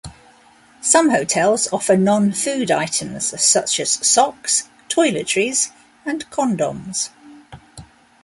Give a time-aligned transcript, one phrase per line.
[0.81, 5.69] Some hotels offer non-food items, such as socks, toiletries,
[6.07, 7.09] and condoms.